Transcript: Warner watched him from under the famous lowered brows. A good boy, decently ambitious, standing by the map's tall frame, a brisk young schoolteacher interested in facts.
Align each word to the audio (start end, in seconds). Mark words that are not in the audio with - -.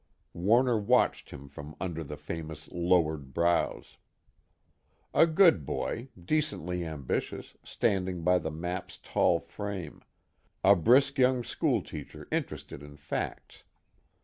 Warner 0.33 0.79
watched 0.79 1.29
him 1.29 1.47
from 1.47 1.75
under 1.79 2.03
the 2.03 2.17
famous 2.17 2.67
lowered 2.71 3.35
brows. 3.35 3.97
A 5.13 5.27
good 5.27 5.63
boy, 5.63 6.09
decently 6.19 6.83
ambitious, 6.83 7.55
standing 7.63 8.23
by 8.23 8.39
the 8.39 8.49
map's 8.49 8.97
tall 8.97 9.39
frame, 9.39 10.01
a 10.63 10.75
brisk 10.75 11.19
young 11.19 11.43
schoolteacher 11.43 12.27
interested 12.31 12.81
in 12.81 12.95
facts. 12.97 13.63